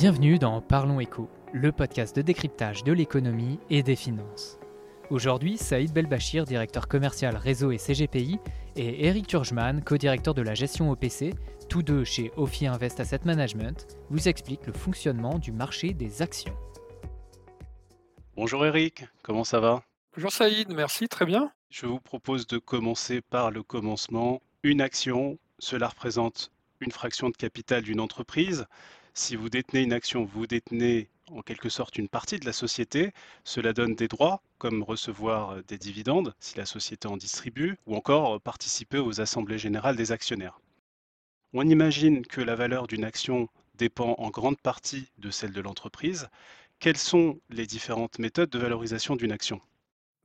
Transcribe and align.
Bienvenue 0.00 0.38
dans 0.38 0.62
Parlons 0.62 0.98
Éco, 0.98 1.28
le 1.52 1.72
podcast 1.72 2.16
de 2.16 2.22
décryptage 2.22 2.84
de 2.84 2.92
l'économie 2.94 3.60
et 3.68 3.82
des 3.82 3.96
finances. 3.96 4.58
Aujourd'hui, 5.10 5.58
Saïd 5.58 5.92
Belbachir, 5.92 6.46
directeur 6.46 6.88
commercial 6.88 7.36
réseau 7.36 7.70
et 7.70 7.76
CGPI, 7.76 8.38
et 8.76 9.08
Eric 9.08 9.26
Turgeman, 9.26 9.84
co-directeur 9.84 10.32
de 10.32 10.40
la 10.40 10.54
gestion 10.54 10.90
OPC, 10.90 11.34
tous 11.68 11.82
deux 11.82 12.04
chez 12.04 12.32
Ophi 12.38 12.66
Invest 12.66 12.98
Asset 12.98 13.20
Management, 13.26 13.98
vous 14.08 14.26
expliquent 14.26 14.66
le 14.66 14.72
fonctionnement 14.72 15.38
du 15.38 15.52
marché 15.52 15.92
des 15.92 16.22
actions. 16.22 16.56
Bonjour 18.36 18.64
Eric, 18.64 19.04
comment 19.22 19.44
ça 19.44 19.60
va? 19.60 19.82
Bonjour 20.16 20.32
Saïd, 20.32 20.72
merci, 20.72 21.08
très 21.08 21.26
bien. 21.26 21.52
Je 21.68 21.84
vous 21.84 22.00
propose 22.00 22.46
de 22.46 22.56
commencer 22.56 23.20
par 23.20 23.50
le 23.50 23.62
commencement. 23.62 24.40
Une 24.62 24.80
action, 24.80 25.38
cela 25.58 25.88
représente 25.88 26.50
une 26.80 26.90
fraction 26.90 27.28
de 27.28 27.36
capital 27.36 27.82
d'une 27.82 28.00
entreprise. 28.00 28.64
Si 29.14 29.36
vous 29.36 29.48
détenez 29.48 29.82
une 29.82 29.92
action, 29.92 30.24
vous 30.24 30.46
détenez 30.48 31.08
en 31.30 31.42
quelque 31.42 31.68
sorte 31.68 31.96
une 31.98 32.08
partie 32.08 32.38
de 32.40 32.44
la 32.44 32.52
société. 32.52 33.12
Cela 33.44 33.72
donne 33.72 33.94
des 33.94 34.08
droits, 34.08 34.42
comme 34.58 34.82
recevoir 34.82 35.62
des 35.64 35.78
dividendes 35.78 36.34
si 36.40 36.56
la 36.56 36.66
société 36.66 37.06
en 37.06 37.16
distribue, 37.16 37.76
ou 37.86 37.94
encore 37.96 38.40
participer 38.40 38.98
aux 38.98 39.20
assemblées 39.20 39.58
générales 39.58 39.96
des 39.96 40.12
actionnaires. 40.12 40.60
On 41.52 41.68
imagine 41.68 42.26
que 42.26 42.40
la 42.40 42.54
valeur 42.54 42.86
d'une 42.86 43.04
action 43.04 43.48
dépend 43.74 44.14
en 44.18 44.30
grande 44.30 44.58
partie 44.60 45.10
de 45.18 45.30
celle 45.30 45.52
de 45.52 45.60
l'entreprise. 45.60 46.28
Quelles 46.78 46.96
sont 46.96 47.40
les 47.48 47.66
différentes 47.66 48.18
méthodes 48.18 48.50
de 48.50 48.58
valorisation 48.58 49.16
d'une 49.16 49.32
action? 49.32 49.60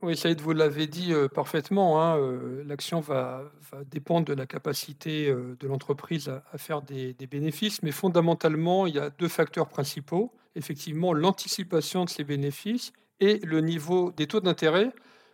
Oui, 0.02 0.16
Saïd, 0.16 0.40
vous 0.40 0.52
l'avez 0.52 0.86
dit 0.86 1.12
parfaitement. 1.34 2.02
Hein, 2.02 2.20
l'action 2.66 3.00
va, 3.00 3.44
dépendre 3.90 4.26
de 4.26 4.34
la 4.34 4.46
capacité 4.46 5.30
de 5.32 5.66
l'entreprise 5.66 6.28
à, 6.28 6.58
faire 6.58 6.82
des, 6.82 7.14
bénéfices, 7.30 7.82
mais 7.82 7.92
fondamentalement, 7.92 8.86
il 8.86 8.94
y 8.94 8.98
a 8.98 9.10
deux 9.10 9.28
facteurs 9.28 9.68
principaux. 9.68 10.32
Effectivement, 10.54 11.12
l'anticipation 11.12 12.04
de 12.04 12.10
ces 12.10 12.24
bénéfices 12.24 12.92
et 13.20 13.38
le 13.38 13.60
niveau 13.60 14.12
des 14.12 14.26
taux 14.26 14.40
d'intérêt. 14.40 14.92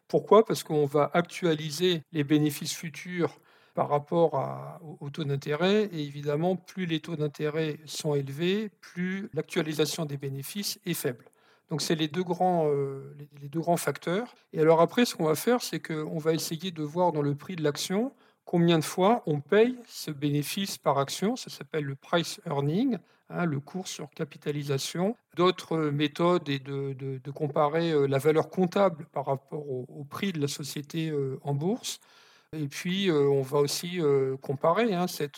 Pourquoi? 0.09 0.45
Parce 0.45 0.63
qu'on 0.63 0.87
va 0.87 1.11
actualiser 1.13 2.03
les 2.13 2.25
bénéfices 2.25 2.75
futurs 2.75 3.39
par 3.75 3.89
rapport 3.89 4.79
au, 5.01 5.11
taux 5.11 5.25
d'intérêt. 5.25 5.85
Et 5.93 6.03
évidemment, 6.03 6.57
plus 6.57 6.87
les 6.87 7.01
taux 7.01 7.17
d'intérêt 7.17 7.79
sont 7.87 8.15
élevés, 8.15 8.71
plus 8.81 9.29
l'actualisation 9.35 10.05
des 10.05 10.17
bénéfices 10.17 10.79
est 10.85 10.95
faible. 10.95 11.25
Donc, 11.73 11.81
c'est 11.81 11.95
les, 11.95 12.07
deux 12.07 12.23
grands, 12.23 12.69
euh, 12.69 13.17
les, 13.41 13.49
deux 13.49 13.61
grands 13.61 13.79
facteurs. 13.79 14.35
Et 14.53 14.61
alors 14.61 14.83
après, 14.83 15.07
ce 15.07 15.15
qu'on 15.15 15.25
va 15.25 15.35
faire, 15.35 15.63
c'est 15.63 15.81
qu'on 15.81 16.19
va 16.19 16.35
essayer 16.35 16.71
de 16.71 16.83
voir 16.83 17.13
dans 17.13 17.23
le 17.23 17.35
prix 17.35 17.57
de 17.57 17.63
l'action 17.63 18.13
combien 18.45 18.79
de 18.79 18.85
fois 18.85 19.23
on 19.25 19.41
paye 19.41 19.79
ce 19.89 20.11
bénéfice 20.11 20.77
par 20.77 20.99
action. 20.99 21.35
Ça 21.35 21.49
s'appelle 21.49 21.85
le 21.85 21.95
price 21.95 22.43
earning, 22.45 22.99
hein, 23.31 23.47
le 23.47 23.59
cours 23.59 23.89
sur 23.89 24.11
capitalisation. 24.11 25.17
D'autres 25.35 25.79
méthodes 25.79 26.47
est 26.51 26.63
de, 26.63 27.31
comparer 27.35 27.93
euh, 27.93 28.07
la 28.07 28.19
valeur 28.19 28.51
comptable 28.51 29.07
par 29.11 29.25
rapport 29.25 29.67
au, 29.67 30.05
prix 30.11 30.35
de 30.35 30.43
la 30.43 30.49
société 30.49 31.09
euh, 31.09 31.41
en 31.43 31.55
bourse. 31.55 32.01
Et 32.55 32.69
puis, 32.69 33.11
on 33.11 33.41
va 33.41 33.61
aussi 33.61 33.99
comparer 34.43 34.93
hein, 34.93 35.07
ces, 35.07 35.31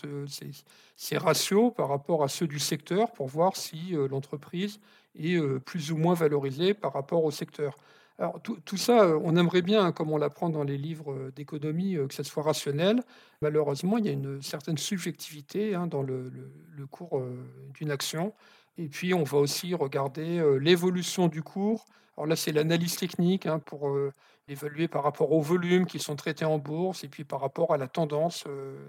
ces, 0.97 1.17
ratios 1.17 1.73
par 1.73 1.89
rapport 1.89 2.25
à 2.25 2.29
ceux 2.29 2.49
du 2.49 2.59
secteur 2.59 3.12
pour 3.12 3.29
voir 3.29 3.55
si 3.55 3.93
l'entreprise 4.11 4.81
et 5.17 5.39
plus 5.65 5.93
ou 5.93 5.97
moins 5.97 6.15
valorisé 6.15 6.75
par 6.75 6.93
rapport 6.93 7.25
au 7.25 7.31
secteur. 7.31 7.77
Alors, 8.19 8.41
tout, 8.41 8.77
ça, 8.77 9.09
on 9.19 9.37
aimerait 9.37 9.62
bien, 9.62 9.87
hein, 9.87 9.93
comme 9.93 10.12
on 10.12 10.19
l'apprend 10.19 10.48
dans 10.48 10.62
les 10.62 10.79
livres 10.79 11.33
d'économie, 11.34 11.97
que 12.09 12.15
ça 12.15 12.23
soit 12.23 12.45
rationnel. 12.45 13.03
Malheureusement, 13.43 13.98
il 13.98 14.06
y 14.06 14.09
a 14.09 14.12
une 14.12 14.41
certaine 14.41 14.79
subjectivité 14.79 15.75
hein, 15.75 15.89
dans 15.89 16.03
le, 16.03 16.31
cours 16.91 17.21
d'une 17.75 17.91
action. 17.91 18.33
Et 18.79 18.89
puis, 18.89 19.15
on 19.15 19.25
va 19.25 19.39
aussi 19.39 19.75
regarder 19.75 20.41
l'évolution 20.61 21.27
du 21.27 21.43
cours. 21.43 21.87
Alors 22.17 22.28
là, 22.28 22.37
c'est 22.37 22.53
l'analyse 22.53 22.97
technique 22.97 23.47
hein, 23.47 23.59
pour 23.59 23.91
évaluer 24.49 24.88
par 24.88 25.03
rapport 25.03 25.32
aux 25.32 25.41
volumes 25.41 25.87
qui 25.87 25.99
sont 25.99 26.16
traités 26.16 26.44
en 26.44 26.59
bourse 26.59 27.05
et 27.05 27.09
puis 27.09 27.25
par 27.25 27.41
rapport 27.41 27.72
à 27.72 27.77
la 27.77 27.88
tendance 27.88 28.44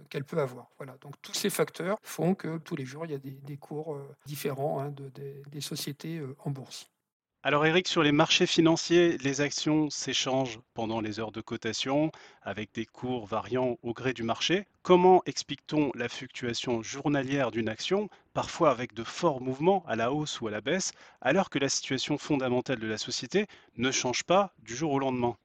qu'elle 0.09 0.25
peut 0.25 0.39
avoir. 0.39 0.67
Voilà. 0.77 0.95
Donc 1.01 1.13
tous 1.21 1.33
ces 1.33 1.49
facteurs 1.49 1.97
font 2.03 2.35
que 2.35 2.57
tous 2.57 2.75
les 2.75 2.85
jours, 2.85 3.05
il 3.05 3.11
y 3.11 3.15
a 3.15 3.19
des, 3.19 3.57
cours 3.57 3.97
différents 4.25 4.89
de, 4.89 5.11
des 5.47 5.61
sociétés 5.61 6.21
en 6.43 6.51
bourse. 6.51 6.89
Alors 7.47 7.63
Eric, 7.67 7.87
sur 7.87 8.01
les 8.01 8.11
marchés 8.11 8.47
financiers, 8.47 9.19
les 9.19 9.39
actions 9.39 9.91
s'échangent 9.91 10.59
pendant 10.73 10.99
les 10.99 11.19
heures 11.19 11.31
de 11.31 11.41
cotation 11.41 12.11
avec 12.41 12.73
des 12.73 12.87
cours 12.87 13.27
variant 13.27 13.77
au 13.83 13.93
gré 13.93 14.13
du 14.13 14.23
marché. 14.23 14.65
Comment 14.81 15.21
explique-t-on 15.27 15.91
la 15.93 16.09
fluctuation 16.09 16.81
journalière 16.81 17.51
d'une 17.51 17.69
action, 17.69 18.09
parfois 18.33 18.71
avec 18.71 18.95
de 18.95 19.03
forts 19.03 19.41
mouvements 19.41 19.83
à 19.85 19.95
la 19.95 20.11
hausse 20.11 20.41
ou 20.41 20.47
à 20.47 20.51
la 20.51 20.59
baisse, 20.59 20.91
alors 21.21 21.51
que 21.51 21.59
la 21.59 21.69
situation 21.69 22.17
fondamentale 22.17 22.79
de 22.79 22.87
la 22.87 22.97
société 22.97 23.45
ne 23.77 23.91
change 23.91 24.23
pas 24.23 24.51
du 24.63 24.75
jour 24.75 24.93
au 24.93 24.97
lendemain? 24.97 25.37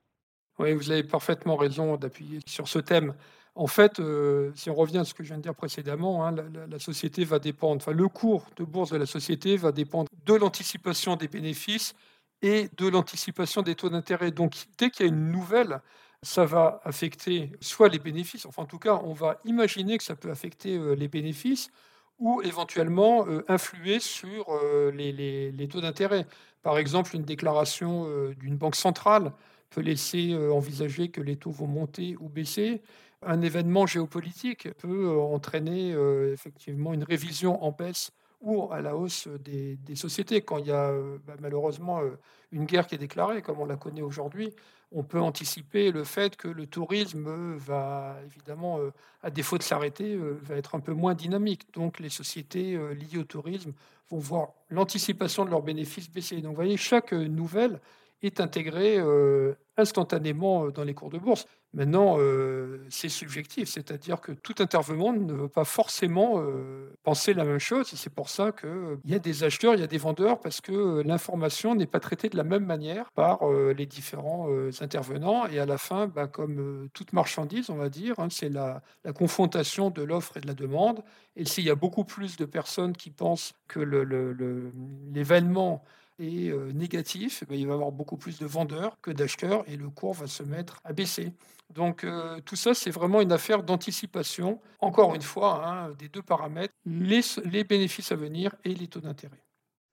Vous 0.60 0.90
avez 0.90 1.02
parfaitement 1.02 1.56
raison 1.56 1.96
d'appuyer 1.96 2.40
sur 2.46 2.68
ce 2.68 2.78
thème. 2.78 3.14
En 3.54 3.66
fait, 3.66 3.98
euh, 3.98 4.52
si 4.54 4.70
on 4.70 4.74
revient 4.74 4.98
à 4.98 5.04
ce 5.04 5.12
que 5.12 5.22
je 5.22 5.28
viens 5.28 5.38
de 5.38 5.42
dire 5.42 5.54
précédemment, 5.54 6.24
hein, 6.24 6.34
la, 6.68 6.78
société 6.78 7.24
va 7.24 7.38
dépendre, 7.38 7.76
enfin 7.76 7.92
le 7.92 8.08
cours 8.08 8.46
de 8.56 8.64
bourse 8.64 8.90
de 8.90 8.96
la 8.96 9.06
société 9.06 9.56
va 9.56 9.72
dépendre 9.72 10.08
de 10.24 10.34
l'anticipation 10.34 11.16
des 11.16 11.28
bénéfices 11.28 11.94
et 12.42 12.68
de 12.76 12.88
l'anticipation 12.88 13.62
des 13.62 13.74
taux 13.74 13.90
d'intérêt. 13.90 14.30
Donc, 14.30 14.54
dès 14.78 14.90
qu'il 14.90 15.06
y 15.06 15.08
a 15.08 15.12
une 15.12 15.30
nouvelle, 15.30 15.80
ça 16.22 16.44
va 16.44 16.80
affecter 16.84 17.52
soit 17.60 17.88
les 17.88 17.98
bénéfices, 17.98 18.46
enfin 18.46 18.62
en 18.62 18.66
tout 18.66 18.78
cas, 18.78 19.00
on 19.04 19.14
va 19.14 19.40
imaginer 19.44 19.98
que 19.98 20.04
ça 20.04 20.14
peut 20.16 20.30
affecter 20.30 20.76
euh, 20.76 20.94
les 20.94 21.08
bénéfices 21.08 21.70
ou 22.18 22.42
éventuellement 22.42 23.26
euh, 23.26 23.44
influer 23.48 23.98
sur 23.98 24.46
les, 24.92 25.68
taux 25.70 25.80
d'intérêt. 25.80 26.26
Par 26.62 26.78
exemple, 26.78 27.16
une 27.16 27.24
déclaration 27.24 28.06
d'une 28.38 28.56
banque 28.56 28.76
centrale 28.76 29.32
peut 29.70 29.80
laisser 29.80 30.36
envisager 30.36 31.08
que 31.08 31.20
les 31.20 31.36
taux 31.36 31.50
vont 31.50 31.66
monter 31.66 32.16
ou 32.20 32.28
baisser 32.28 32.82
un 33.22 33.42
événement 33.42 33.86
géopolitique 33.86 34.72
peut 34.78 35.08
euh, 35.08 35.20
entraîner 35.20 35.92
euh, 35.92 36.32
effectivement 36.32 36.92
une 36.94 37.04
révision 37.04 37.62
en 37.62 37.70
baisse 37.70 38.12
ou 38.40 38.72
à 38.72 38.80
la 38.80 38.96
hausse 38.96 39.28
des, 39.28 39.76
sociétés. 39.94 40.40
Quand 40.40 40.56
il 40.56 40.66
y 40.68 40.72
a 40.72 40.88
euh, 40.88 41.18
bah, 41.26 41.34
malheureusement 41.40 42.00
une 42.52 42.64
guerre 42.64 42.86
qui 42.86 42.94
est 42.94 42.98
déclarée, 42.98 43.42
comme 43.42 43.60
on 43.60 43.66
la 43.66 43.76
connaît 43.76 44.00
aujourd'hui, 44.00 44.54
on 44.92 45.04
peut 45.04 45.20
anticiper 45.20 45.92
le 45.92 46.04
fait 46.04 46.36
que 46.36 46.48
le 46.48 46.66
tourisme 46.66 47.54
va 47.56 48.16
évidemment, 48.24 48.80
à 49.22 49.30
défaut 49.30 49.56
de 49.56 49.62
s'arrêter, 49.62 50.16
va 50.16 50.56
être 50.56 50.74
un 50.74 50.80
peu 50.80 50.92
moins 50.92 51.14
dynamique. 51.14 51.72
Donc 51.74 52.00
les 52.00 52.08
sociétés 52.08 52.76
liées 52.94 53.18
au 53.18 53.24
tourisme 53.24 53.72
vont 54.08 54.18
voir 54.18 54.48
l'anticipation 54.68 55.44
de 55.44 55.50
leurs 55.50 55.62
bénéfices 55.62 56.10
baisser. 56.10 56.40
Donc 56.40 56.52
vous 56.52 56.56
voyez, 56.56 56.76
chaque 56.76 57.12
nouvelle 57.12 57.78
est 58.22 58.40
intégrée 58.40 58.98
instantanément 59.76 60.68
dans 60.68 60.84
les 60.84 60.94
cours 60.94 61.10
de 61.10 61.18
bourse. 61.18 61.46
Maintenant, 61.72 62.16
euh, 62.18 62.84
c'est 62.88 63.08
subjectif, 63.08 63.68
c'est-à-dire 63.68 64.20
que 64.20 64.32
tout 64.32 64.56
intervenant 64.58 65.12
ne 65.12 65.32
veut 65.32 65.48
pas 65.48 65.64
forcément 65.64 66.40
euh, 66.40 66.92
penser 67.04 67.32
la 67.32 67.44
même 67.44 67.60
chose. 67.60 67.86
C'est 67.94 68.12
pour 68.12 68.28
ça 68.28 68.50
qu'il 68.50 68.68
euh, 68.68 68.96
y 69.04 69.14
a 69.14 69.20
des 69.20 69.44
acheteurs, 69.44 69.74
il 69.74 69.80
y 69.80 69.84
a 69.84 69.86
des 69.86 69.98
vendeurs, 69.98 70.40
parce 70.40 70.60
que 70.60 71.00
l'information 71.02 71.76
n'est 71.76 71.86
pas 71.86 72.00
traitée 72.00 72.28
de 72.28 72.36
la 72.36 72.42
même 72.42 72.64
manière 72.64 73.12
par 73.12 73.48
les 73.50 73.86
différents 73.86 74.48
intervenants. 74.80 75.46
Et 75.46 75.60
à 75.60 75.66
la 75.66 75.78
fin, 75.78 76.08
bah, 76.08 76.26
comme 76.26 76.88
toute 76.92 77.12
marchandise, 77.12 77.70
on 77.70 77.76
va 77.76 77.88
dire, 77.88 78.18
hein, 78.18 78.28
c'est 78.30 78.48
la, 78.48 78.82
la, 79.04 79.12
confrontation 79.12 79.90
de 79.90 80.02
l'offre 80.02 80.36
et 80.36 80.40
de 80.40 80.48
la 80.48 80.54
demande. 80.54 81.04
Et 81.36 81.44
s'il 81.44 81.64
y 81.64 81.70
a 81.70 81.76
beaucoup 81.76 82.04
plus 82.04 82.36
de 82.36 82.44
personnes 82.44 82.94
qui 82.96 83.10
pensent 83.10 83.52
que 83.68 83.78
l'événement 85.12 85.84
est 86.20 86.52
négatif, 86.74 87.40
eh 87.42 87.46
ben, 87.46 87.58
il 87.58 87.66
va 87.66 87.72
y 87.72 87.74
avoir 87.74 87.92
beaucoup 87.92 88.16
plus 88.16 88.38
de 88.38 88.46
vendeurs 88.46 88.98
que 89.00 89.10
d'acheteurs 89.10 89.64
et 89.68 89.76
le 89.76 89.88
cours 89.90 90.14
va 90.14 90.26
se 90.26 90.42
mettre 90.42 90.80
à 90.84 90.92
baisser. 90.92 91.32
Donc 91.70 92.02
euh, 92.02 92.40
tout 92.44 92.56
ça, 92.56 92.74
c'est 92.74 92.90
vraiment 92.90 93.20
une 93.20 93.32
affaire 93.32 93.62
d'anticipation, 93.62 94.60
encore 94.80 95.14
une 95.14 95.22
fois, 95.22 95.66
hein, 95.66 95.90
des 95.98 96.08
deux 96.08 96.22
paramètres, 96.22 96.74
les, 96.84 97.20
les 97.44 97.64
bénéfices 97.64 98.10
à 98.10 98.16
venir 98.16 98.54
et 98.64 98.74
les 98.74 98.88
taux 98.88 99.00
d'intérêt. 99.00 99.40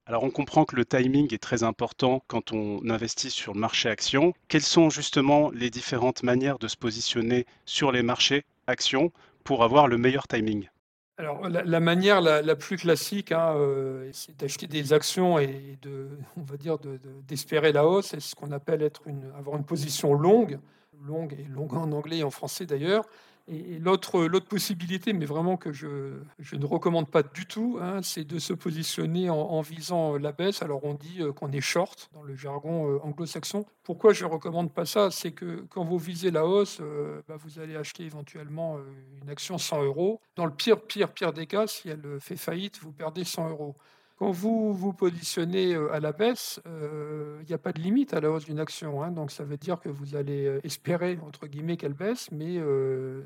Alors 0.07 0.23
on 0.23 0.31
comprend 0.31 0.65
que 0.65 0.75
le 0.75 0.85
timing 0.85 1.33
est 1.33 1.37
très 1.37 1.63
important 1.63 2.23
quand 2.27 2.51
on 2.51 2.89
investit 2.89 3.29
sur 3.29 3.53
le 3.53 3.59
marché 3.59 3.89
action. 3.89 4.33
Quelles 4.47 4.61
sont 4.61 4.89
justement 4.89 5.51
les 5.51 5.69
différentes 5.69 6.23
manières 6.23 6.59
de 6.59 6.67
se 6.67 6.77
positionner 6.77 7.45
sur 7.65 7.91
les 7.91 8.03
marchés 8.03 8.45
actions 8.67 9.11
pour 9.43 9.63
avoir 9.63 9.87
le 9.87 9.97
meilleur 9.97 10.27
timing? 10.27 10.69
Alors, 11.17 11.49
la, 11.49 11.79
manière 11.79 12.21
la, 12.21 12.55
plus 12.55 12.77
classique, 12.77 13.31
hein, 13.31 13.55
euh, 13.55 14.07
c'est 14.13 14.37
d'acheter 14.39 14.67
des 14.67 14.93
actions 14.93 15.39
et 15.39 15.77
de, 15.81 16.09
on 16.37 16.43
va 16.43 16.57
dire, 16.57 16.77
d'espérer 17.27 17.71
la 17.71 17.87
hausse. 17.87 18.07
C'est 18.07 18.19
ce 18.19 18.35
qu'on 18.35 18.51
appelle 18.51 18.83
être 18.83 19.01
une, 19.07 19.31
avoir 19.35 19.57
une 19.57 19.65
position 19.65 20.13
longue 20.13 20.59
longue, 21.05 21.33
et 21.33 21.43
longue 21.43 21.73
en 21.73 21.91
anglais 21.91 22.19
et 22.19 22.23
en 22.23 22.29
français 22.29 22.65
d'ailleurs. 22.65 23.05
Et, 23.49 23.79
l'autre, 23.79 24.39
possibilité, 24.39 25.13
mais 25.13 25.25
vraiment 25.25 25.57
que 25.57 25.71
je, 25.71 26.19
je 26.39 26.55
ne 26.55 26.65
recommande 26.65 27.09
pas 27.09 27.23
du 27.23 27.45
tout, 27.45 27.77
hein, 27.81 28.01
c'est 28.01 28.25
de 28.25 28.39
se 28.39 28.53
positionner 28.53 29.29
en, 29.29 29.61
visant 29.61 30.17
la 30.17 30.31
baisse. 30.31 30.61
Alors 30.61 30.83
on 30.83 30.93
dit 30.93 31.21
euh, 31.21 31.31
qu'on 31.31 31.51
est 31.51 31.61
short 31.61 32.09
dans 32.13 32.23
le 32.23 32.35
jargon 32.35 32.91
euh, 32.91 32.99
anglo-saxon. 33.03 33.65
Pourquoi 33.83 34.13
je 34.13 34.25
ne 34.25 34.29
recommande 34.29 34.73
pas 34.73 34.85
ça? 34.85 35.11
C'est 35.11 35.31
que 35.31 35.65
quand 35.69 35.85
vous 35.85 35.97
visez 35.97 36.31
la 36.31 36.45
hausse, 36.45 36.79
euh, 36.81 37.21
bah, 37.27 37.35
vous 37.37 37.59
allez 37.59 37.75
acheter 37.75 38.03
éventuellement 38.03 38.77
une 39.21 39.29
action 39.29 39.57
100 39.57 39.83
euros. 39.83 40.19
Dans 40.35 40.45
le 40.45 40.51
pire, 40.51 40.81
pire, 40.81 41.11
pire 41.11 41.31
des 41.31 41.47
cas, 41.47 41.67
si 41.67 41.89
elle 41.89 42.19
fait 42.19 42.37
faillite, 42.37 42.79
vous 42.81 42.91
perdez 42.91 43.23
100 43.23 43.49
euros. 43.49 43.75
Quand 44.17 44.31
vous 44.31 44.73
vous 44.73 44.93
positionnez 44.93 45.75
à 45.75 45.99
la 45.99 46.11
baisse, 46.11 46.59
il 46.65 47.45
n'y 47.47 47.53
a 47.53 47.57
pas 47.59 47.71
de 47.71 47.79
limite 47.79 48.15
à 48.15 48.19
la 48.19 48.31
hausse 48.31 48.45
d'une 48.45 48.59
action. 48.59 49.03
Hein. 49.03 49.11
donc 49.11 49.29
ça 49.29 49.43
veut 49.43 49.57
dire 49.57 49.79
que 49.79 49.89
vous 49.89 50.15
allez 50.15 50.59
espérer, 50.63 51.19
entre 51.23 51.45
guillemets, 51.45 51.77
qu'elle 51.77 51.93
baisse, 51.93 52.31
mais 52.31 52.59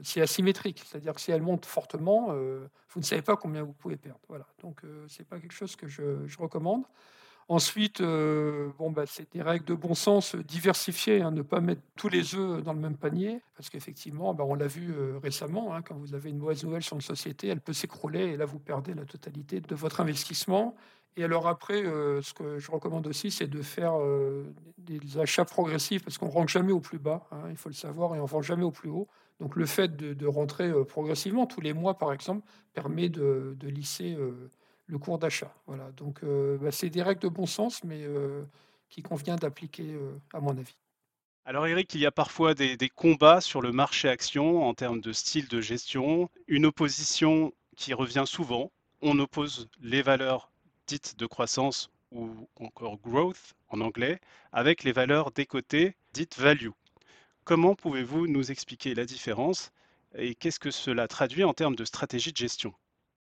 c'est 0.03 0.19
asymétrique. 0.19 0.83
C'est-à-dire 0.85 1.13
que 1.13 1.21
si 1.21 1.31
elle 1.31 1.41
monte 1.41 1.65
fortement, 1.65 2.33
vous 2.33 2.99
ne 2.99 3.05
savez 3.05 3.21
pas 3.21 3.37
combien 3.37 3.63
vous 3.63 3.71
pouvez 3.71 3.95
perdre. 3.95 4.19
Voilà. 4.27 4.45
Donc 4.61 4.81
ce 5.07 5.19
n'est 5.19 5.25
pas 5.25 5.39
quelque 5.39 5.53
chose 5.53 5.77
que 5.77 5.87
je, 5.87 6.03
recommande. 6.37 6.83
Ensuite, 7.51 8.01
bon, 8.01 8.91
bah, 8.91 9.03
c'est 9.05 9.33
des 9.33 9.41
règles 9.41 9.65
de 9.65 9.73
bon 9.73 9.93
sens 9.93 10.37
diversifiées, 10.37 11.21
hein, 11.21 11.31
ne 11.31 11.41
pas 11.41 11.59
mettre 11.59 11.81
tous 11.97 12.07
les 12.07 12.33
œufs 12.33 12.63
dans 12.63 12.71
le 12.71 12.79
même 12.79 12.95
panier, 12.95 13.41
parce 13.57 13.69
qu'effectivement, 13.69 14.33
bah, 14.33 14.45
on 14.47 14.55
l'a 14.55 14.67
vu 14.67 14.95
récemment, 15.21 15.75
hein, 15.75 15.81
quand 15.81 15.95
vous 15.95 16.15
avez 16.15 16.29
une 16.29 16.37
mauvaise 16.37 16.63
nouvelle 16.63 16.81
sur 16.81 16.95
une 16.95 17.01
société, 17.01 17.49
elle 17.49 17.59
peut 17.59 17.73
s'écrouler 17.73 18.21
et 18.21 18.37
là, 18.37 18.45
vous 18.45 18.57
perdez 18.57 18.93
la 18.93 19.03
totalité 19.03 19.59
de 19.59 19.75
votre 19.75 19.99
investissement. 19.99 20.77
Et 21.17 21.25
alors 21.25 21.45
après, 21.45 21.83
ce 21.83 22.33
que 22.33 22.57
je 22.57 22.71
recommande 22.71 23.05
aussi, 23.07 23.31
c'est 23.31 23.47
de 23.47 23.61
faire 23.61 23.95
des 24.77 25.17
achats 25.17 25.43
progressifs, 25.43 26.05
parce 26.05 26.17
qu'on 26.17 26.27
ne 26.27 26.31
rentre 26.31 26.53
jamais 26.53 26.71
au 26.71 26.79
plus 26.79 26.99
bas, 26.99 27.27
hein, 27.33 27.49
il 27.49 27.57
faut 27.57 27.67
le 27.67 27.75
savoir, 27.75 28.15
et 28.15 28.19
on 28.19 28.23
ne 28.23 28.29
vend 28.29 28.41
jamais 28.41 28.63
au 28.63 28.71
plus 28.71 28.89
haut. 28.89 29.09
Donc 29.41 29.57
le 29.57 29.65
fait 29.65 29.97
de, 29.97 30.25
rentrer 30.25 30.71
progressivement, 30.85 31.47
tous 31.47 31.59
les 31.59 31.73
mois 31.73 31.97
par 31.97 32.13
exemple, 32.13 32.47
permet 32.73 33.09
de, 33.09 33.57
lisser 33.61 34.17
le 34.87 34.97
cours 34.97 35.19
d'achat. 35.19 35.53
Voilà. 35.67 35.91
Donc 35.91 36.23
bah, 36.23 36.71
c'est 36.71 36.89
des 36.89 37.01
règles 37.01 37.21
de 37.21 37.27
bon 37.27 37.45
sens, 37.45 37.83
mais 37.83 38.05
qui 38.89 39.01
convient 39.01 39.35
d'appliquer 39.35 39.95
à 40.33 40.39
mon 40.39 40.57
avis. 40.57 40.75
Alors 41.45 41.65
Eric, 41.65 41.93
il 41.95 42.01
y 42.01 42.05
a 42.05 42.11
parfois 42.11 42.53
des, 42.53 42.77
des, 42.77 42.89
combats 42.89 43.41
sur 43.41 43.61
le 43.61 43.71
marché 43.71 44.07
action 44.07 44.63
en 44.63 44.75
termes 44.75 45.01
de 45.01 45.11
style 45.11 45.47
de 45.47 45.59
gestion, 45.59 46.29
une 46.47 46.67
opposition 46.67 47.51
qui 47.75 47.95
revient 47.95 48.25
souvent. 48.27 48.71
On 49.01 49.17
oppose 49.17 49.67
les 49.81 50.03
valeurs 50.03 50.51
dites 50.85 51.17
de 51.17 51.25
croissance 51.25 51.89
ou 52.11 52.47
encore 52.57 52.97
growth 52.97 53.53
en 53.69 53.81
anglais 53.81 54.19
avec 54.51 54.83
les 54.83 54.91
valeurs 54.91 55.31
décotées 55.31 55.95
dites 56.13 56.37
value. 56.37 56.71
Comment 57.43 57.75
pouvez-vous 57.75 58.27
nous 58.27 58.51
expliquer 58.51 58.93
la 58.93 59.05
différence 59.05 59.71
et 60.15 60.35
qu'est-ce 60.35 60.59
que 60.59 60.71
cela 60.71 61.07
traduit 61.07 61.43
en 61.43 61.53
termes 61.53 61.75
de 61.75 61.85
stratégie 61.85 62.33
de 62.33 62.37
gestion? 62.37 62.73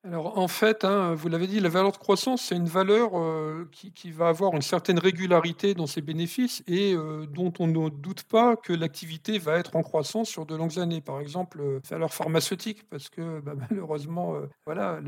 Alors 0.03 0.39
en 0.39 0.47
fait, 0.47 0.83
hein, 0.83 1.13
vous 1.13 1.27
l'avez 1.29 1.45
dit, 1.45 1.59
la 1.59 1.69
valeur 1.69 1.91
de 1.91 1.97
croissance, 1.97 2.41
c'est 2.41 2.55
une 2.55 2.67
valeur 2.67 3.11
euh, 3.13 3.69
qui, 3.71 4.09
va 4.09 4.29
avoir 4.29 4.55
une 4.55 4.63
certaine 4.63 4.97
régularité 4.97 5.75
dans 5.75 5.85
ses 5.85 6.01
bénéfices 6.01 6.63
et 6.65 6.95
euh, 6.95 7.27
dont 7.27 7.53
on 7.59 7.67
ne 7.67 7.89
doute 7.89 8.23
pas 8.23 8.55
que 8.55 8.73
l'activité 8.73 9.37
va 9.37 9.59
être 9.59 9.75
en 9.75 9.83
croissance 9.83 10.27
sur 10.27 10.47
de 10.47 10.55
longues 10.55 10.79
années. 10.79 11.01
Par 11.01 11.19
exemple, 11.19 11.59
euh, 11.61 11.79
valeur 11.87 12.15
pharmaceutique, 12.15 12.89
parce 12.89 13.09
que 13.09 13.41
bah, 13.41 13.53
malheureusement, 13.69 14.35
voilà, 14.65 14.99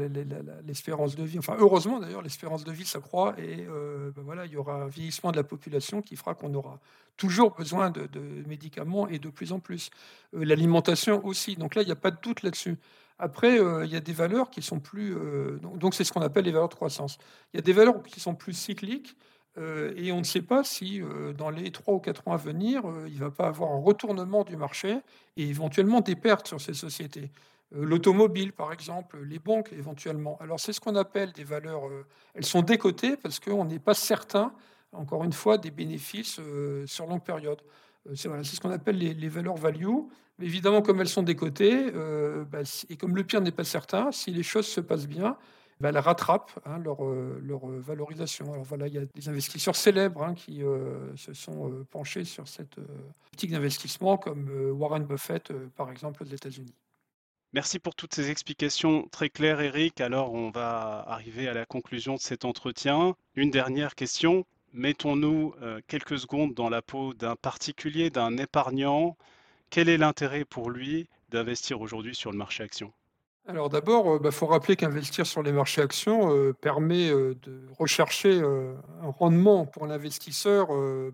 l'espérance 0.63 1.15
de 1.15 1.23
vie, 1.23 1.39
enfin 1.39 1.55
heureusement 1.57 1.99
d'ailleurs, 1.99 2.21
l'espérance 2.21 2.63
de 2.63 2.71
vie 2.71 2.85
s'accroît 2.85 3.33
et 3.39 3.65
bah, 4.15 4.21
voilà, 4.23 4.45
il 4.45 4.51
y 4.51 4.57
aura 4.57 4.83
un 4.83 4.87
vieillissement 4.87 5.31
de 5.31 5.37
la 5.37 5.43
population 5.43 6.03
qui 6.03 6.15
fera 6.15 6.35
qu'on 6.35 6.53
aura 6.53 6.79
toujours 7.17 7.51
besoin 7.55 7.89
de, 7.89 8.07
médicaments 8.47 9.07
et 9.07 9.17
de 9.17 9.29
plus 9.29 9.53
en 9.53 9.59
plus. 9.59 9.89
L'alimentation 10.33 11.25
aussi. 11.25 11.55
Donc 11.55 11.73
là, 11.73 11.81
il 11.81 11.85
n'y 11.85 11.91
a 11.91 11.95
pas 11.95 12.11
de 12.11 12.17
doute 12.21 12.43
là-dessus. 12.43 12.77
Après, 13.19 13.59
euh, 13.59 13.85
il 13.85 13.91
y 13.91 13.95
a 13.95 13.99
des 13.99 14.13
valeurs 14.13 14.49
qui 14.49 14.61
sont 14.61 14.79
plus. 14.79 15.15
Euh, 15.15 15.59
donc, 15.75 15.93
c'est 15.93 16.03
ce 16.03 16.11
qu'on 16.11 16.21
appelle 16.21 16.45
les 16.45 16.51
valeurs 16.51 16.69
de 16.69 16.73
croissance. 16.73 17.17
Il 17.53 17.57
y 17.57 17.59
a 17.59 17.61
des 17.61 17.73
valeurs 17.73 18.01
qui 18.03 18.19
sont 18.19 18.35
plus 18.35 18.53
cycliques. 18.53 19.15
Euh, 19.59 19.93
et 19.95 20.11
on 20.11 20.17
ne 20.17 20.23
sait 20.23 20.41
pas 20.41 20.63
si 20.63 20.99
dans 21.37 21.51
les 21.51 21.71
3 21.71 21.93
ou 21.93 21.99
4 21.99 22.27
ans 22.27 22.33
à 22.33 22.37
venir, 22.37 22.81
il 23.05 23.13
ne 23.13 23.19
va 23.19 23.29
pas 23.29 23.47
avoir 23.47 23.71
un 23.71 23.79
retournement 23.79 24.43
du 24.43 24.57
marché 24.57 24.97
et 25.37 25.47
éventuellement 25.47 26.01
des 26.01 26.15
pertes 26.15 26.47
sur 26.47 26.59
ces 26.59 26.73
sociétés. 26.73 27.31
L'automobile, 27.71 28.51
par 28.51 28.73
exemple, 28.73 29.19
les 29.23 29.37
banques, 29.37 29.71
éventuellement. 29.73 30.37
Alors, 30.41 30.59
c'est 30.59 30.73
ce 30.73 30.79
qu'on 30.79 30.95
appelle 30.95 31.33
des 31.33 31.43
valeurs. 31.43 31.83
elles 32.33 32.45
sont 32.45 32.63
décotées 32.63 33.15
parce 33.15 33.39
qu'on 33.39 33.65
n'est 33.65 33.79
pas 33.79 33.93
certain, 33.93 34.53
encore 34.91 35.23
une 35.23 35.33
fois, 35.33 35.59
des 35.59 35.71
bénéfices 35.71 36.39
sur 36.85 37.05
longue 37.05 37.23
période. 37.23 37.61
C'est 38.15 38.43
ce 38.43 38.59
qu'on 38.59 38.71
appelle 38.71 38.97
les, 38.97 39.13
les, 39.13 39.29
valeurs 39.29 39.55
value. 39.55 39.85
Évidemment, 40.43 40.81
comme 40.81 40.99
elles 40.99 41.07
sont 41.07 41.23
décotées, 41.23 41.91
euh, 41.95 42.43
bah, 42.43 42.59
et 42.89 42.97
comme 42.97 43.15
le 43.15 43.23
pire 43.23 43.39
n'est 43.39 43.51
pas 43.51 43.63
certain, 43.63 44.11
si 44.11 44.31
les 44.31 44.43
choses 44.43 44.67
se 44.67 44.81
passent 44.81 45.07
bien, 45.07 45.37
bah, 45.79 45.89
elles 45.89 45.97
rattrapent 45.97 46.59
hein, 46.65 46.79
leur, 46.79 47.05
euh, 47.05 47.39
leur, 47.41 47.65
valorisation. 47.65 48.51
Alors 48.51 48.65
voilà, 48.65 48.87
il 48.87 48.93
y 48.93 48.97
a 48.97 49.05
des 49.05 49.29
investisseurs 49.29 49.77
célèbres 49.77 50.21
hein, 50.21 50.33
qui 50.33 50.61
euh, 50.61 51.15
se 51.15 51.33
sont 51.33 51.85
penchés 51.91 52.25
sur 52.25 52.49
cette 52.49 52.75
politique 53.29 53.51
d'investissement, 53.51 54.17
comme 54.17 54.49
Warren 54.71 55.05
Buffett, 55.05 55.53
par 55.77 55.89
exemple, 55.89 56.23
aux 56.23 56.27
États-Unis. 56.27 56.73
Merci 57.53 57.79
pour 57.79 57.95
toutes 57.95 58.13
ces 58.13 58.29
explications 58.29 59.07
très 59.11 59.29
claires, 59.29 59.61
Eric. 59.61 60.01
Alors, 60.01 60.33
on 60.33 60.49
va 60.49 61.05
arriver 61.07 61.47
à 61.47 61.53
la 61.53 61.65
conclusion 61.65 62.15
de 62.15 62.19
cet 62.19 62.43
entretien. 62.43 63.15
Une 63.35 63.51
dernière 63.51 63.95
question. 63.95 64.45
Mettons-nous 64.73 65.53
quelques 65.87 66.17
secondes 66.17 66.53
dans 66.55 66.69
la 66.69 66.81
peau 66.81 67.13
d'un 67.13 67.35
particulier, 67.35 68.09
d'un 68.09 68.37
épargnant 68.37 69.15
quel 69.73 69.89
est 69.89 69.97
l'intérêt 69.97 70.45
pour 70.45 70.69
lui 70.69 71.09
d'investir 71.29 71.81
aujourd'hui 71.81 72.13
sur 72.13 72.31
le 72.31 72.37
marché 72.37 72.61
action? 72.61 72.93
Alors 73.47 73.69
d'abord, 73.69 74.05
il 74.05 74.11
euh, 74.11 74.19
bah, 74.19 74.29
faut 74.29 74.45
rappeler 74.45 74.75
qu'investir 74.75 75.25
sur 75.25 75.41
les 75.41 75.51
marchés 75.51 75.81
actions 75.81 76.31
euh, 76.31 76.53
permet 76.53 77.09
euh, 77.09 77.33
de 77.41 77.65
rechercher 77.79 78.39
un 78.39 79.09
rendement 79.09 79.65
pour 79.65 79.87
l'investisseur 79.87 80.67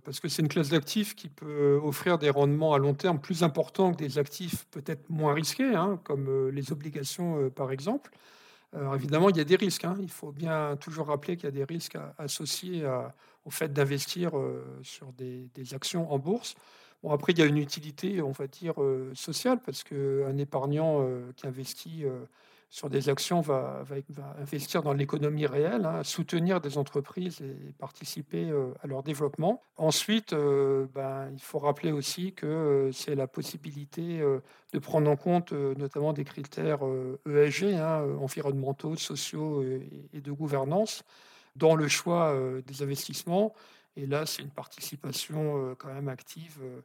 parce 0.04 0.20
que 0.20 0.28
c'est 0.28 0.42
une 0.42 0.50
classe 0.50 0.70
d'actifs 0.70 1.16
qui 1.16 1.30
peut 1.30 1.80
offrir 1.82 2.18
des 2.18 2.30
rendements 2.30 2.74
à 2.74 2.80
long 2.80 2.94
terme 2.94 3.22
plus 3.22 3.44
importants 3.44 3.94
que 3.94 3.98
des 3.98 4.18
actifs 4.18 4.66
peut-être 4.72 5.10
moins 5.10 5.34
risqués, 5.34 5.74
hein, 5.74 5.98
comme 6.04 6.50
les 6.50 6.74
obligations 6.74 7.50
par 7.52 7.72
exemple. 7.72 8.12
Alors 8.76 8.94
évidemment, 8.94 9.30
il 9.30 9.38
y 9.38 9.42
a 9.42 9.46
des 9.46 9.56
risques. 9.56 9.86
Hein. 9.86 9.96
Il 10.02 10.12
faut 10.12 10.34
bien 10.34 10.76
toujours 10.76 11.08
rappeler 11.08 11.38
qu'il 11.38 11.46
y 11.46 11.48
a 11.48 11.52
des 11.52 11.64
risques 11.64 11.98
associés 12.18 12.84
au 13.46 13.52
fait 13.52 13.72
d'investir 13.72 14.32
sur 14.84 15.14
des, 15.14 15.50
actions 15.74 16.12
en 16.12 16.20
bourse 16.20 16.56
après, 17.08 17.32
il 17.32 17.40
y 17.40 17.42
a 17.42 17.46
une 17.46 17.58
utilité, 17.58 18.22
on 18.22 18.32
va 18.32 18.48
dire, 18.48 18.82
euh, 18.82 19.12
sociale, 19.16 19.60
parce 19.66 19.84
qu'un 19.84 20.38
épargnant 20.38 21.02
euh, 21.02 21.32
qui 21.36 21.48
investit 21.48 22.04
euh, 22.04 22.26
sur 22.70 22.90
des 22.90 23.10
actions 23.10 23.42
va, 23.42 23.84
investir 24.40 24.84
dans 24.84 24.94
l'économie 24.94 25.48
réelle, 25.48 25.86
hein, 25.86 26.04
soutenir 26.04 26.60
des 26.62 26.78
entreprises 26.78 27.42
et 27.42 27.74
participer 27.80 28.52
à 28.84 28.86
leur 28.86 29.02
développement. 29.02 29.64
Ensuite, 29.78 30.36
ben, 30.36 31.32
il 31.34 31.42
faut 31.42 31.58
rappeler 31.58 31.92
aussi 31.92 32.34
que 32.34 32.92
c'est 32.94 33.16
la 33.16 33.26
possibilité 33.26 34.20
de 34.72 34.80
prendre 34.80 35.10
en 35.10 35.16
compte 35.16 35.52
notamment 35.52 36.14
des 36.14 36.26
critères 36.26 36.82
ESG, 37.28 37.64
e 37.64 37.76
hein, 37.76 38.06
environnementaux, 38.22 38.96
sociaux 38.96 39.64
et 39.64 40.22
de 40.22 40.32
gouvernance, 40.32 41.04
dans 41.56 41.74
le 41.74 41.88
choix 41.88 42.38
des 42.68 42.84
investissements. 42.84 43.56
Et 44.00 44.06
là, 44.06 44.26
c'est 44.26 44.42
une 44.42 44.50
participation 44.50 45.72
euh, 45.72 45.76
quand 45.76 45.94
même 45.94 46.08
active 46.08 46.58
euh, 46.62 46.82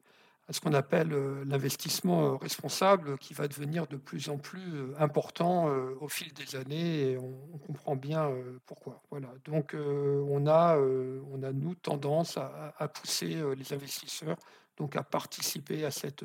à 0.49 0.53
ce 0.53 0.61
qu'on 0.61 0.75
appelle 0.75 1.13
euh, 1.13 1.45
l'investissement 1.47 2.37
responsable 2.37 3.19
qui 3.19 3.35
va 3.35 3.47
devenir 3.47 3.87
de 3.87 3.97
plus 3.97 4.29
en 4.29 4.37
plus 4.37 4.93
important 4.99 5.67
au 6.01 6.09
fil 6.09 6.33
des 6.35 6.57
années 6.57 7.13
et 7.13 7.19
on, 7.19 7.59
comprend 7.59 7.97
bien 7.97 8.31
pourquoi. 8.67 9.01
Voilà. 9.11 9.29
Donc 9.47 9.75
on 9.75 10.47
a, 10.47 10.77
on 10.77 11.43
a 11.43 11.53
nous 11.53 11.75
tendance 11.75 12.37
à, 12.37 12.89
pousser 12.89 13.43
les 13.57 13.73
investisseurs 13.73 14.37
donc 14.77 14.97
à 14.97 15.03
participer 15.03 15.87
à 15.87 15.91
cette 15.91 16.25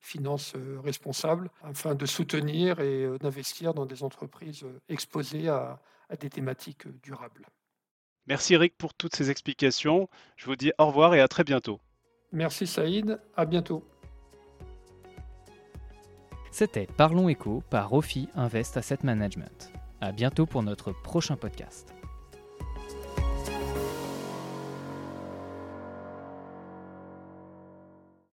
finance 0.00 0.54
responsable 0.82 1.50
afin 1.62 1.94
de 1.94 2.06
soutenir 2.06 2.80
et 2.80 3.06
d'investir 3.18 3.74
dans 3.74 3.84
des 3.84 4.02
entreprises 4.02 4.64
exposées 4.88 5.48
à 5.48 5.78
des 6.18 6.30
thématiques 6.30 6.88
durables. 7.02 7.46
Merci 8.28 8.54
Eric 8.54 8.76
pour 8.76 8.92
toutes 8.92 9.16
ces 9.16 9.30
explications. 9.30 10.08
Je 10.36 10.44
vous 10.44 10.56
dis 10.56 10.70
au 10.78 10.86
revoir 10.86 11.14
et 11.14 11.20
à 11.20 11.28
très 11.28 11.44
bientôt. 11.44 11.80
Merci 12.30 12.66
Saïd, 12.66 13.18
à 13.34 13.46
bientôt. 13.46 13.82
C'était 16.50 16.86
Parlons 16.86 17.30
Éco 17.30 17.62
par 17.70 17.88
Rofi 17.88 18.28
Invest 18.34 18.76
Asset 18.76 18.98
Management. 19.02 19.72
À 20.02 20.12
bientôt 20.12 20.44
pour 20.44 20.62
notre 20.62 20.92
prochain 20.92 21.36
podcast. 21.36 21.94